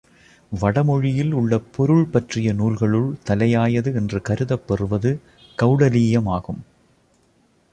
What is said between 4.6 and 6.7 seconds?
பெறுவது கெளடலீயம் ஆகும்.